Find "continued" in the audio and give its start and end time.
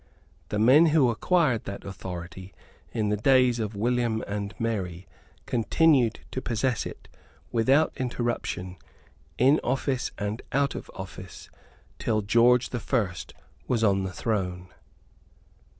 5.45-6.21